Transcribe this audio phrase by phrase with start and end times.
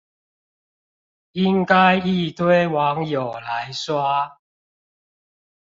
[1.33, 4.39] 應該一堆網友來刷